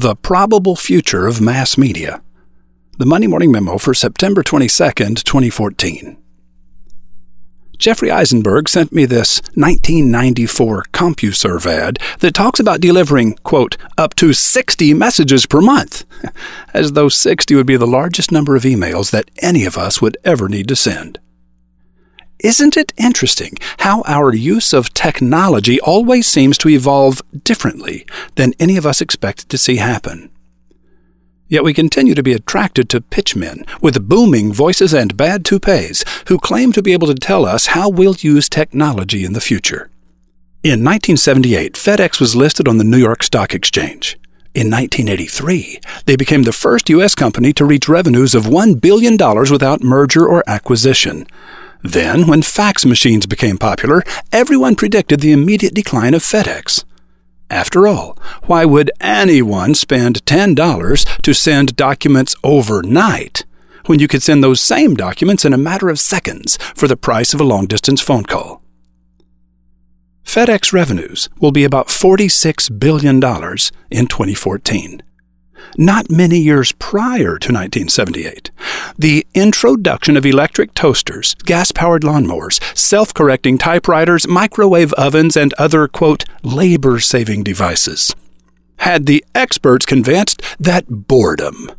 The 0.00 0.14
Probable 0.14 0.76
Future 0.76 1.26
of 1.26 1.40
Mass 1.40 1.76
Media. 1.76 2.22
The 2.98 3.04
Monday 3.04 3.26
Morning 3.26 3.50
Memo 3.50 3.78
for 3.78 3.94
September 3.94 4.44
22, 4.44 4.68
2014. 4.94 6.16
Jeffrey 7.78 8.08
Eisenberg 8.08 8.68
sent 8.68 8.92
me 8.92 9.06
this 9.06 9.40
1994 9.56 10.84
CompuServe 10.92 11.66
ad 11.66 11.98
that 12.20 12.32
talks 12.32 12.60
about 12.60 12.80
delivering, 12.80 13.34
quote, 13.42 13.76
up 13.96 14.14
to 14.14 14.32
60 14.32 14.94
messages 14.94 15.46
per 15.46 15.60
month, 15.60 16.04
as 16.72 16.92
though 16.92 17.08
60 17.08 17.56
would 17.56 17.66
be 17.66 17.76
the 17.76 17.84
largest 17.84 18.30
number 18.30 18.54
of 18.54 18.62
emails 18.62 19.10
that 19.10 19.28
any 19.38 19.64
of 19.64 19.76
us 19.76 20.00
would 20.00 20.16
ever 20.22 20.48
need 20.48 20.68
to 20.68 20.76
send. 20.76 21.18
Isn't 22.40 22.76
it 22.76 22.92
interesting 22.96 23.54
how 23.78 24.02
our 24.06 24.32
use 24.32 24.72
of 24.72 24.94
technology 24.94 25.80
always 25.80 26.28
seems 26.28 26.56
to 26.58 26.68
evolve 26.68 27.20
differently 27.42 28.06
than 28.36 28.54
any 28.60 28.76
of 28.76 28.86
us 28.86 29.00
expected 29.00 29.48
to 29.48 29.58
see 29.58 29.76
happen? 29.76 30.30
Yet 31.48 31.64
we 31.64 31.74
continue 31.74 32.14
to 32.14 32.22
be 32.22 32.34
attracted 32.34 32.88
to 32.90 33.00
pitchmen 33.00 33.64
with 33.80 34.08
booming 34.08 34.52
voices 34.52 34.94
and 34.94 35.16
bad 35.16 35.44
toupees 35.44 36.04
who 36.28 36.38
claim 36.38 36.70
to 36.72 36.82
be 36.82 36.92
able 36.92 37.08
to 37.08 37.14
tell 37.14 37.44
us 37.44 37.68
how 37.68 37.88
we'll 37.88 38.14
use 38.14 38.48
technology 38.48 39.24
in 39.24 39.32
the 39.32 39.40
future. 39.40 39.90
In 40.62 40.84
1978, 40.84 41.72
FedEx 41.72 42.20
was 42.20 42.36
listed 42.36 42.68
on 42.68 42.78
the 42.78 42.84
New 42.84 42.98
York 42.98 43.24
Stock 43.24 43.52
Exchange. 43.52 44.16
In 44.54 44.70
1983, 44.70 45.80
they 46.06 46.16
became 46.16 46.44
the 46.44 46.52
first 46.52 46.88
U.S. 46.90 47.14
company 47.16 47.52
to 47.54 47.64
reach 47.64 47.88
revenues 47.88 48.34
of 48.34 48.44
$1 48.44 48.80
billion 48.80 49.16
without 49.50 49.82
merger 49.82 50.26
or 50.26 50.44
acquisition. 50.46 51.26
Then, 51.82 52.26
when 52.26 52.42
fax 52.42 52.84
machines 52.84 53.26
became 53.26 53.58
popular, 53.58 54.02
everyone 54.32 54.74
predicted 54.74 55.20
the 55.20 55.32
immediate 55.32 55.74
decline 55.74 56.14
of 56.14 56.22
FedEx. 56.22 56.84
After 57.50 57.86
all, 57.86 58.18
why 58.44 58.64
would 58.64 58.90
anyone 59.00 59.74
spend 59.74 60.24
$10 60.24 61.22
to 61.22 61.32
send 61.32 61.76
documents 61.76 62.34
overnight 62.44 63.44
when 63.86 64.00
you 64.00 64.08
could 64.08 64.22
send 64.22 64.44
those 64.44 64.60
same 64.60 64.94
documents 64.94 65.44
in 65.44 65.54
a 65.54 65.58
matter 65.58 65.88
of 65.88 65.98
seconds 65.98 66.58
for 66.74 66.88
the 66.88 66.96
price 66.96 67.32
of 67.32 67.40
a 67.40 67.44
long 67.44 67.66
distance 67.66 68.02
phone 68.02 68.24
call? 68.24 68.60
FedEx 70.24 70.74
revenues 70.74 71.30
will 71.40 71.52
be 71.52 71.64
about 71.64 71.88
$46 71.88 72.78
billion 72.78 73.16
in 73.16 74.06
2014 74.06 75.02
not 75.76 76.10
many 76.10 76.38
years 76.38 76.72
prior 76.72 77.38
to 77.38 77.52
1978. 77.52 78.50
The 78.98 79.26
introduction 79.34 80.16
of 80.16 80.24
electric 80.24 80.74
toasters, 80.74 81.34
gas 81.44 81.72
powered 81.72 82.02
lawnmowers, 82.02 82.60
self 82.76 83.12
correcting 83.12 83.58
typewriters, 83.58 84.26
microwave 84.26 84.92
ovens, 84.94 85.36
and 85.36 85.52
other, 85.54 85.88
quote, 85.88 86.24
labor 86.42 87.00
saving 87.00 87.42
devices 87.42 88.14
had 88.78 89.06
the 89.06 89.24
experts 89.34 89.84
convinced 89.84 90.42
that 90.58 90.86
boredom 90.88 91.70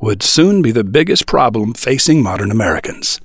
would 0.00 0.22
soon 0.22 0.62
be 0.62 0.70
the 0.70 0.84
biggest 0.84 1.26
problem 1.26 1.72
facing 1.72 2.22
modern 2.22 2.50
Americans. 2.50 3.20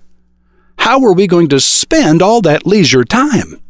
How 0.80 1.00
were 1.00 1.14
we 1.14 1.28
going 1.28 1.50
to 1.50 1.60
spend 1.60 2.22
all 2.22 2.42
that 2.42 2.66
leisure 2.66 3.04
time? 3.04 3.62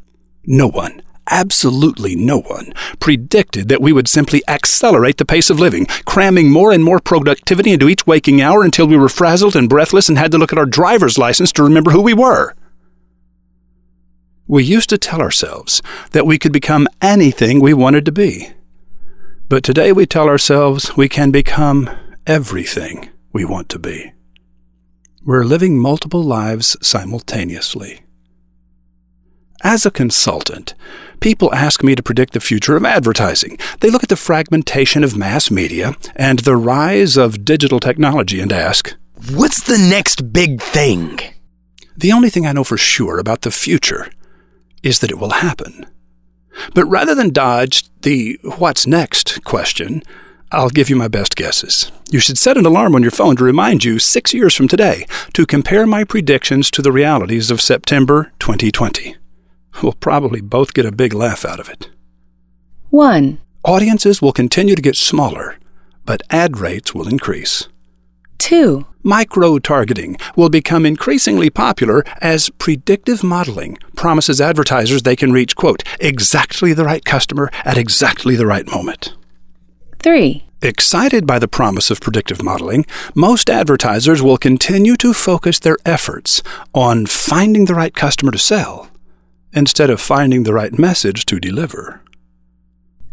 No 0.45 0.67
one 0.67 1.01
absolutely 1.29 2.15
no 2.15 2.39
one 2.39 2.73
predicted 2.99 3.69
that 3.69 3.81
we 3.81 3.93
would 3.93 4.07
simply 4.07 4.41
accelerate 4.47 5.17
the 5.17 5.25
pace 5.25 5.49
of 5.49 5.59
living, 5.59 5.85
cramming 6.05 6.51
more 6.51 6.71
and 6.71 6.83
more 6.83 6.99
productivity 6.99 7.71
into 7.71 7.89
each 7.89 8.05
waking 8.05 8.41
hour 8.41 8.63
until 8.63 8.87
we 8.87 8.97
were 8.97 9.09
frazzled 9.09 9.55
and 9.55 9.69
breathless 9.69 10.09
and 10.09 10.17
had 10.17 10.31
to 10.31 10.37
look 10.37 10.51
at 10.51 10.59
our 10.59 10.65
driver's 10.65 11.17
license 11.17 11.51
to 11.53 11.63
remember 11.63 11.91
who 11.91 12.01
we 12.01 12.13
were. 12.13 12.55
We 14.47 14.63
used 14.63 14.89
to 14.89 14.97
tell 14.97 15.21
ourselves 15.21 15.81
that 16.11 16.25
we 16.25 16.39
could 16.39 16.51
become 16.51 16.87
anything 17.01 17.59
we 17.59 17.73
wanted 17.73 18.03
to 18.05 18.11
be. 18.11 18.51
But 19.47 19.63
today 19.63 19.91
we 19.91 20.05
tell 20.05 20.27
ourselves 20.27 20.97
we 20.97 21.07
can 21.07 21.31
become 21.31 21.89
everything 22.25 23.09
we 23.31 23.45
want 23.45 23.69
to 23.69 23.79
be. 23.79 24.11
We're 25.23 25.43
living 25.43 25.77
multiple 25.77 26.23
lives 26.23 26.75
simultaneously. 26.81 28.01
As 29.63 29.85
a 29.85 29.91
consultant, 29.91 30.73
people 31.19 31.53
ask 31.53 31.83
me 31.83 31.93
to 31.93 32.03
predict 32.03 32.31
the 32.31 32.39
future 32.39 32.77
of 32.77 32.85
advertising. 32.85 33.57
They 33.81 33.89
look 33.89 34.03
at 34.03 34.09
the 34.09 34.15
fragmentation 34.15 35.03
of 35.03 35.17
mass 35.17 35.51
media 35.51 35.95
and 36.15 36.39
the 36.39 36.55
rise 36.55 37.17
of 37.17 37.43
digital 37.43 37.81
technology 37.81 38.39
and 38.39 38.53
ask, 38.53 38.95
What's 39.33 39.61
the 39.61 39.77
next 39.77 40.31
big 40.31 40.61
thing? 40.61 41.19
The 41.97 42.13
only 42.13 42.29
thing 42.29 42.47
I 42.47 42.53
know 42.53 42.63
for 42.63 42.77
sure 42.77 43.19
about 43.19 43.41
the 43.41 43.51
future 43.51 44.09
is 44.81 44.99
that 44.99 45.11
it 45.11 45.19
will 45.19 45.31
happen. 45.31 45.85
But 46.73 46.85
rather 46.85 47.13
than 47.13 47.31
dodge 47.31 47.83
the 48.03 48.39
what's 48.57 48.87
next 48.87 49.43
question, 49.43 50.03
I'll 50.53 50.69
give 50.69 50.89
you 50.89 50.95
my 50.95 51.09
best 51.09 51.35
guesses. 51.35 51.91
You 52.09 52.21
should 52.21 52.37
set 52.37 52.57
an 52.57 52.65
alarm 52.65 52.95
on 52.95 53.01
your 53.01 53.11
phone 53.11 53.35
to 53.35 53.43
remind 53.43 53.83
you 53.83 53.99
six 53.99 54.33
years 54.33 54.55
from 54.55 54.69
today 54.69 55.05
to 55.33 55.45
compare 55.45 55.85
my 55.85 56.05
predictions 56.05 56.71
to 56.71 56.81
the 56.81 56.93
realities 56.93 57.51
of 57.51 57.59
September 57.59 58.31
2020. 58.39 59.18
We'll 59.81 59.93
probably 59.93 60.41
both 60.41 60.73
get 60.73 60.85
a 60.85 60.91
big 60.91 61.13
laugh 61.13 61.45
out 61.45 61.59
of 61.59 61.69
it. 61.69 61.89
1. 62.89 63.39
Audiences 63.63 64.21
will 64.21 64.33
continue 64.33 64.75
to 64.75 64.81
get 64.81 64.95
smaller, 64.95 65.57
but 66.05 66.21
ad 66.29 66.57
rates 66.57 66.93
will 66.93 67.07
increase. 67.07 67.67
2. 68.39 68.85
Micro 69.03 69.59
targeting 69.59 70.17
will 70.35 70.49
become 70.49 70.85
increasingly 70.85 71.49
popular 71.49 72.03
as 72.21 72.49
predictive 72.51 73.23
modeling 73.23 73.77
promises 73.95 74.41
advertisers 74.41 75.03
they 75.03 75.15
can 75.15 75.31
reach, 75.31 75.55
quote, 75.55 75.83
exactly 75.99 76.73
the 76.73 76.85
right 76.85 77.05
customer 77.05 77.49
at 77.63 77.77
exactly 77.77 78.35
the 78.35 78.47
right 78.47 78.67
moment. 78.67 79.13
3. 80.01 80.45
Excited 80.61 81.25
by 81.27 81.39
the 81.39 81.47
promise 81.47 81.91
of 81.91 82.01
predictive 82.01 82.41
modeling, 82.41 82.85
most 83.15 83.49
advertisers 83.49 84.21
will 84.21 84.37
continue 84.37 84.97
to 84.97 85.13
focus 85.13 85.59
their 85.59 85.77
efforts 85.85 86.41
on 86.73 87.05
finding 87.05 87.65
the 87.65 87.75
right 87.75 87.93
customer 87.93 88.31
to 88.31 88.37
sell 88.37 88.89
instead 89.53 89.89
of 89.89 90.01
finding 90.01 90.43
the 90.43 90.53
right 90.53 90.77
message 90.77 91.25
to 91.25 91.39
deliver. 91.39 92.01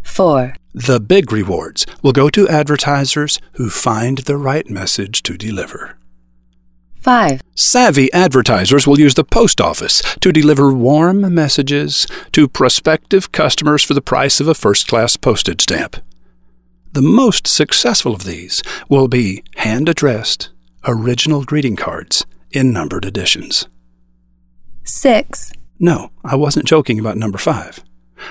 4. 0.02 0.54
The 0.72 1.00
big 1.00 1.32
rewards 1.32 1.86
will 2.02 2.12
go 2.12 2.28
to 2.30 2.48
advertisers 2.48 3.38
who 3.52 3.70
find 3.70 4.18
the 4.18 4.36
right 4.36 4.68
message 4.68 5.22
to 5.24 5.36
deliver. 5.36 5.98
5. 7.00 7.40
Savvy 7.54 8.12
advertisers 8.12 8.86
will 8.86 8.98
use 8.98 9.14
the 9.14 9.24
post 9.24 9.60
office 9.60 10.02
to 10.20 10.32
deliver 10.32 10.72
warm 10.72 11.32
messages 11.32 12.06
to 12.32 12.48
prospective 12.48 13.30
customers 13.30 13.82
for 13.82 13.94
the 13.94 14.00
price 14.00 14.40
of 14.40 14.48
a 14.48 14.54
first 14.54 14.88
class 14.88 15.16
postage 15.16 15.62
stamp. 15.62 15.96
The 16.92 17.02
most 17.02 17.46
successful 17.46 18.14
of 18.14 18.24
these 18.24 18.62
will 18.88 19.06
be 19.06 19.44
hand 19.56 19.88
addressed, 19.88 20.50
original 20.84 21.44
greeting 21.44 21.76
cards 21.76 22.26
in 22.50 22.72
numbered 22.72 23.04
editions. 23.04 23.68
6. 24.82 25.52
No, 25.78 26.10
I 26.24 26.36
wasn't 26.36 26.66
joking 26.66 26.98
about 26.98 27.16
number 27.16 27.38
five. 27.38 27.84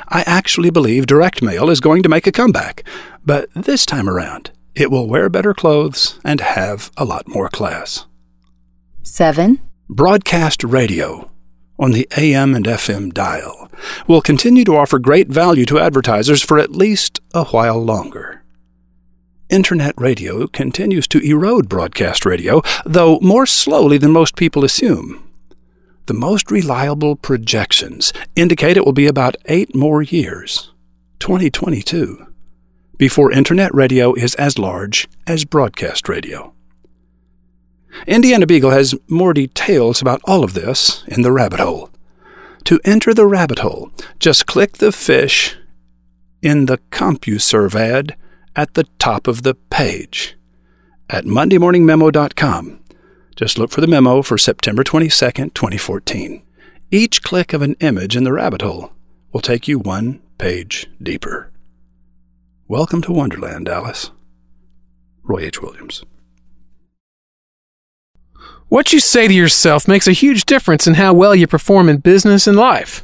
I 0.07 0.23
actually 0.25 0.71
believe 0.71 1.05
direct 1.05 1.41
mail 1.41 1.69
is 1.69 1.79
going 1.79 2.03
to 2.03 2.09
make 2.09 2.25
a 2.25 2.31
comeback, 2.31 2.83
but 3.23 3.49
this 3.53 3.85
time 3.85 4.09
around, 4.09 4.51
it 4.73 4.89
will 4.89 5.07
wear 5.07 5.29
better 5.29 5.53
clothes 5.53 6.19
and 6.23 6.41
have 6.41 6.91
a 6.97 7.05
lot 7.05 7.27
more 7.27 7.49
class. 7.49 8.05
7. 9.03 9.59
Broadcast 9.87 10.63
radio 10.63 11.29
on 11.77 11.91
the 11.91 12.07
AM 12.17 12.55
and 12.55 12.65
FM 12.65 13.13
dial 13.13 13.69
will 14.07 14.21
continue 14.21 14.63
to 14.63 14.75
offer 14.75 14.97
great 14.97 15.27
value 15.27 15.65
to 15.65 15.79
advertisers 15.79 16.41
for 16.41 16.57
at 16.57 16.71
least 16.71 17.19
a 17.33 17.45
while 17.45 17.81
longer. 17.83 18.43
Internet 19.49 19.93
radio 19.97 20.47
continues 20.47 21.07
to 21.09 21.19
erode 21.19 21.69
broadcast 21.69 22.25
radio, 22.25 22.63
though 22.85 23.19
more 23.21 23.45
slowly 23.45 23.99
than 23.99 24.11
most 24.11 24.35
people 24.35 24.63
assume. 24.63 25.21
The 26.07 26.13
most 26.13 26.51
reliable 26.51 27.15
projections 27.15 28.13
indicate 28.35 28.77
it 28.77 28.85
will 28.85 28.93
be 28.93 29.07
about 29.07 29.37
eight 29.45 29.73
more 29.73 30.03
years, 30.03 30.71
2022, 31.19 32.27
before 32.97 33.31
Internet 33.31 33.73
radio 33.73 34.13
is 34.13 34.35
as 34.35 34.59
large 34.59 35.07
as 35.25 35.45
broadcast 35.45 36.07
radio. 36.07 36.53
Indiana 38.05 38.45
Beagle 38.45 38.69
has 38.69 38.93
more 39.07 39.33
details 39.33 39.99
about 39.99 40.21
all 40.25 40.43
of 40.43 40.53
this 40.53 41.03
in 41.07 41.23
the 41.23 41.31
rabbit 41.31 41.59
hole. 41.59 41.89
To 42.65 42.79
enter 42.85 43.13
the 43.13 43.25
rabbit 43.25 43.59
hole, 43.59 43.89
just 44.19 44.45
click 44.45 44.77
the 44.77 44.91
fish 44.91 45.57
in 46.43 46.67
the 46.67 46.77
CompuServe 46.91 47.73
ad 47.73 48.15
at 48.55 48.75
the 48.75 48.83
top 48.99 49.25
of 49.25 49.41
the 49.41 49.55
page 49.55 50.37
at 51.09 51.25
MondayMorningMemo.com 51.25 52.79
just 53.35 53.57
look 53.57 53.71
for 53.71 53.81
the 53.81 53.87
memo 53.87 54.21
for 54.21 54.37
September 54.37 54.83
22, 54.83 55.09
2014. 55.09 56.41
Each 56.89 57.21
click 57.21 57.51
of 57.51 57.61
an 57.61 57.75
image 57.81 58.15
in 58.15 58.23
the 58.23 58.31
rabbit 58.31 58.61
hole 58.61 58.93
will 59.33 59.41
take 59.41 59.67
you 59.67 59.77
one 59.77 60.21
page 60.37 60.87
deeper. 61.03 61.51
Welcome 62.69 63.01
to 63.01 63.11
Wonderland, 63.11 63.67
Alice. 63.67 64.11
Roy 65.23 65.39
H. 65.39 65.61
Williams. 65.61 66.05
What 68.69 68.93
you 68.93 68.99
say 68.99 69.27
to 69.27 69.33
yourself 69.33 69.87
makes 69.87 70.07
a 70.07 70.13
huge 70.13 70.45
difference 70.45 70.87
in 70.87 70.93
how 70.93 71.13
well 71.13 71.35
you 71.35 71.45
perform 71.45 71.89
in 71.89 71.97
business 71.97 72.47
and 72.47 72.55
life. 72.55 73.03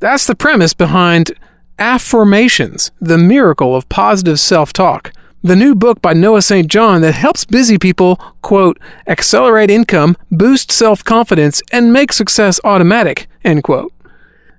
That's 0.00 0.26
the 0.26 0.34
premise 0.34 0.74
behind 0.74 1.32
Afformations, 1.78 2.90
the 3.00 3.16
miracle 3.16 3.76
of 3.76 3.88
positive 3.88 4.40
self 4.40 4.72
talk 4.72 5.12
the 5.42 5.56
new 5.56 5.74
book 5.74 6.02
by 6.02 6.12
Noah 6.12 6.42
St. 6.42 6.68
John 6.68 7.00
that 7.02 7.14
helps 7.14 7.44
busy 7.44 7.78
people, 7.78 8.16
quote, 8.42 8.78
accelerate 9.06 9.70
income, 9.70 10.16
boost 10.30 10.70
self 10.70 11.02
confidence, 11.02 11.62
and 11.72 11.92
make 11.92 12.12
success 12.12 12.60
automatic, 12.64 13.26
end 13.44 13.62
quote. 13.62 13.92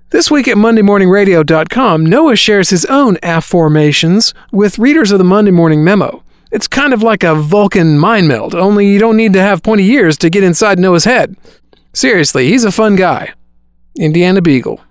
This 0.09 0.29
week 0.29 0.47
at 0.47 0.57
MondayMorningRadio.com, 0.57 2.05
Noah 2.05 2.35
shares 2.35 2.69
his 2.69 2.85
own 2.85 3.17
affirmations 3.23 4.33
with 4.51 4.79
readers 4.79 5.11
of 5.11 5.19
the 5.19 5.23
Monday 5.23 5.51
Morning 5.51 5.83
Memo. 5.83 6.23
It's 6.51 6.67
kind 6.67 6.93
of 6.93 7.01
like 7.01 7.23
a 7.23 7.33
Vulcan 7.35 7.97
mind 7.97 8.27
meld, 8.27 8.53
only 8.53 8.87
you 8.87 8.99
don't 8.99 9.15
need 9.15 9.31
to 9.33 9.41
have 9.41 9.63
pointy 9.63 9.89
ears 9.91 10.17
to 10.17 10.29
get 10.29 10.43
inside 10.43 10.79
Noah's 10.79 11.05
head. 11.05 11.37
Seriously, 11.93 12.49
he's 12.49 12.65
a 12.65 12.71
fun 12.71 12.95
guy. 12.97 13.33
Indiana 13.97 14.41
Beagle. 14.41 14.81